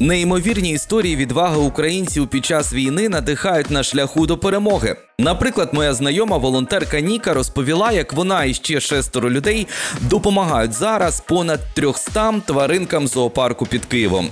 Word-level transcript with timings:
Неймовірні 0.00 0.70
історії 0.70 1.16
відваги 1.16 1.56
українців 1.56 2.28
під 2.28 2.44
час 2.44 2.72
війни 2.72 3.08
надихають 3.08 3.70
на 3.70 3.82
шляху 3.82 4.26
до 4.26 4.38
перемоги. 4.38 4.96
Наприклад, 5.18 5.68
моя 5.72 5.94
знайома 5.94 6.36
волонтерка 6.36 7.00
Ніка 7.00 7.34
розповіла, 7.34 7.92
як 7.92 8.12
вона 8.12 8.44
і 8.44 8.54
ще 8.54 8.80
шестеро 8.80 9.30
людей 9.30 9.66
допомагають 10.00 10.72
зараз 10.72 11.20
понад 11.20 11.60
300 11.74 12.34
тваринкам 12.46 13.08
зоопарку 13.08 13.66
під 13.66 13.84
Києвом. 13.84 14.28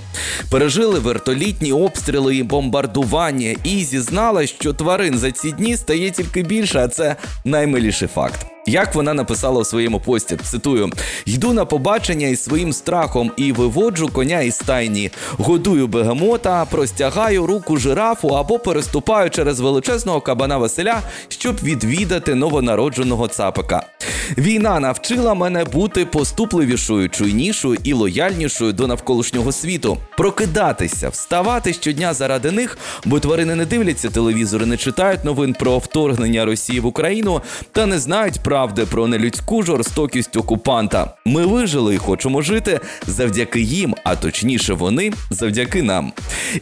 Пережили 0.51 0.99
вертолітні 0.99 1.71
обстріли 1.71 2.35
і 2.35 2.43
бомбардування, 2.43 3.55
і 3.63 3.83
зізналась, 3.83 4.49
що 4.49 4.73
тварин 4.73 5.17
за 5.17 5.31
ці 5.31 5.51
дні 5.51 5.77
стає 5.77 6.11
тільки 6.11 6.43
більше, 6.43 6.79
а 6.79 6.87
це 6.87 7.15
наймиліший 7.45 8.07
факт. 8.07 8.52
Як 8.65 8.95
вона 8.95 9.13
написала 9.13 9.59
у 9.59 9.65
своєму 9.65 9.99
пості, 9.99 10.37
цитую: 10.43 10.91
йду 11.25 11.53
на 11.53 11.65
побачення 11.65 12.27
із 12.27 12.43
своїм 12.43 12.73
страхом 12.73 13.31
і 13.37 13.51
виводжу 13.51 14.09
коня 14.13 14.41
із 14.41 14.55
стайні, 14.55 15.11
годую 15.37 15.87
бегемота, 15.87 16.65
простягаю 16.65 17.45
руку 17.45 17.77
жирафу 17.77 18.27
або 18.27 18.59
переступаю 18.59 19.29
через 19.29 19.59
величезного 19.59 20.21
кабана 20.21 20.57
Василя, 20.57 21.01
щоб 21.27 21.55
відвідати 21.63 22.35
новонародженого 22.35 23.27
цапика. 23.27 23.83
Війна 24.37 24.79
навчила 24.79 25.33
мене 25.33 25.65
бути 25.65 26.05
поступливішою, 26.05 27.09
чуйнішою 27.09 27.77
і 27.83 27.93
лояльнішою 27.93 28.73
до 28.73 28.87
навколишнього 28.87 29.51
світу, 29.51 29.97
прокидатися, 30.17 31.09
вставати 31.09 31.73
щодня 31.73 32.13
заради 32.13 32.51
них, 32.51 32.77
бо 33.05 33.19
тварини 33.19 33.55
не 33.55 33.65
дивляться 33.65 34.09
телевізори, 34.09 34.65
не 34.65 34.77
читають 34.77 35.23
новин 35.23 35.53
про 35.53 35.77
вторгнення 35.77 36.45
Росії 36.45 36.79
в 36.79 36.85
Україну 36.85 37.41
та 37.71 37.85
не 37.85 37.99
знають 37.99 38.39
правди 38.53 38.85
про 38.85 39.07
нелюдську 39.07 39.63
жорстокість 39.63 40.37
окупанта. 40.37 41.13
Ми 41.25 41.45
вижили 41.45 41.95
і 41.95 41.97
хочемо 41.97 42.41
жити 42.41 42.79
завдяки 43.07 43.61
їм, 43.61 43.95
а 44.03 44.15
точніше, 44.15 44.73
вони 44.73 45.13
завдяки 45.29 45.83
нам. 45.83 46.13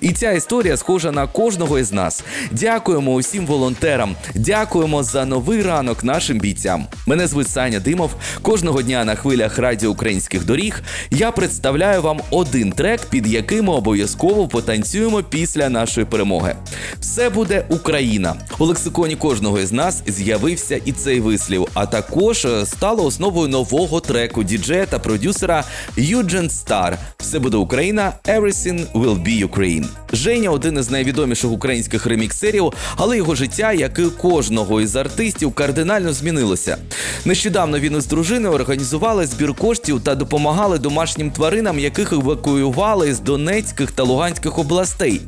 І 0.01 0.11
ця 0.11 0.31
історія 0.31 0.77
схожа 0.77 1.11
на 1.11 1.27
кожного 1.27 1.79
із 1.79 1.91
нас. 1.91 2.23
Дякуємо 2.51 3.13
усім 3.13 3.45
волонтерам, 3.45 4.15
дякуємо 4.35 5.03
за 5.03 5.25
новий 5.25 5.61
ранок 5.61 6.03
нашим 6.03 6.39
бійцям. 6.39 6.85
Мене 7.07 7.27
звуть 7.27 7.49
Саня 7.49 7.79
Димов. 7.79 8.11
Кожного 8.41 8.81
дня 8.81 9.05
на 9.05 9.15
хвилях 9.15 9.57
радіо 9.57 9.89
українських 9.89 10.45
доріг 10.45 10.81
я 11.11 11.31
представляю 11.31 12.01
вам 12.01 12.19
один 12.29 12.71
трек, 12.71 13.01
під 13.09 13.27
яким 13.27 13.65
ми 13.65 13.73
обов'язково 13.73 14.47
потанцюємо 14.47 15.23
після 15.23 15.69
нашої 15.69 16.05
перемоги. 16.05 16.55
Все 16.99 17.29
буде 17.29 17.65
Україна. 17.69 18.35
У 18.59 18.65
лексиконі 18.65 19.15
кожного 19.15 19.59
із 19.59 19.71
нас 19.71 20.03
з'явився 20.07 20.81
і 20.85 20.91
цей 20.91 21.19
вислів, 21.19 21.67
а 21.81 21.85
також 21.85 22.45
е, 22.45 22.65
стало 22.65 23.05
основою 23.05 23.47
нового 23.47 23.99
треку 23.99 24.43
діджея 24.43 24.85
та 24.85 24.99
продюсера 24.99 25.63
Юджен 25.97 26.49
Стар. 26.49 26.97
Все 27.17 27.39
буде 27.39 27.57
Україна. 27.57 28.13
Everything 28.25 28.85
will 28.93 29.23
be 29.23 29.47
Ukraine. 29.47 29.85
Женя 30.13 30.49
один 30.49 30.77
із 30.77 30.89
найвідоміших 30.89 31.51
українських 31.51 32.05
реміксерів, 32.05 32.73
але 32.95 33.17
його 33.17 33.35
життя, 33.35 33.73
як 33.73 33.99
і 33.99 34.03
кожного 34.03 34.81
із 34.81 34.95
артистів, 34.95 35.53
кардинально 35.53 36.13
змінилося. 36.13 36.77
Нещодавно 37.25 37.79
він 37.79 37.97
із 37.97 38.05
дружиною 38.05 38.53
організували 38.53 39.25
збір 39.25 39.53
коштів 39.53 40.01
та 40.03 40.15
допомагали 40.15 40.77
домашнім 40.77 41.31
тваринам, 41.31 41.79
яких 41.79 42.13
евакуювали 42.13 43.13
з 43.13 43.19
Донецьких 43.19 43.91
та 43.91 44.03
Луганських 44.03 44.59
областей. 44.59 45.21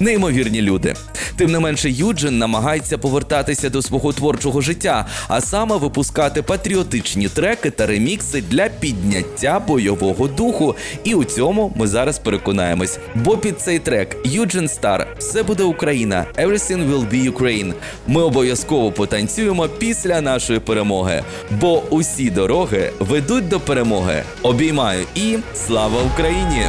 Неймовірні 0.00 0.62
люди. 0.62 0.94
Тим 1.36 1.52
не 1.52 1.58
менше, 1.58 1.90
Юджин 1.90 2.38
намагається 2.38 2.98
повертатися 2.98 3.70
до 3.70 3.82
свого 3.82 4.12
творчого 4.12 4.60
життя, 4.60 5.06
а 5.28 5.40
саме 5.40 5.76
випускати 5.98 6.42
патріотичні 6.42 7.28
треки 7.28 7.70
та 7.70 7.86
ремікси 7.86 8.42
для 8.50 8.68
підняття 8.68 9.60
бойового 9.60 10.28
духу. 10.28 10.76
І 11.04 11.14
у 11.14 11.24
цьому 11.24 11.72
ми 11.76 11.86
зараз 11.86 12.18
переконаємось. 12.18 12.98
Бо 13.14 13.38
під 13.38 13.60
цей 13.60 13.78
трек 13.78 14.16
Юджин 14.24 14.68
Стар 14.68 15.06
все 15.18 15.42
буде 15.42 15.62
Україна. 15.62 16.26
Everything 16.36 16.90
will 16.90 17.10
be 17.10 17.32
Ukraine. 17.32 17.72
Ми 18.06 18.22
обов'язково 18.22 18.92
потанцюємо 18.92 19.68
після 19.68 20.20
нашої 20.20 20.58
перемоги. 20.60 21.24
Бо 21.60 21.82
усі 21.90 22.30
дороги 22.30 22.92
ведуть 22.98 23.48
до 23.48 23.60
перемоги. 23.60 24.22
Обіймаю 24.42 25.06
і 25.14 25.36
слава 25.54 26.02
Україні! 26.12 26.66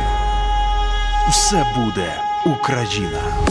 Все 1.32 1.66
буде 1.76 2.14
Україна. 2.46 3.49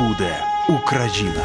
Буде 0.00 0.44
Україна. 0.68 1.44